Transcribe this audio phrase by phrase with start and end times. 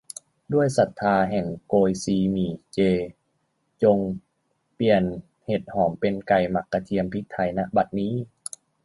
[0.53, 2.79] ด้วยศรัทธาแห่งโกยซีหมี่เจ
[3.83, 3.97] จง
[4.75, 5.03] เปลี่ยน
[5.45, 8.13] เห็ดหอมเป็นไก่หมักกระเทียมพริกไทย ณ บัดนี้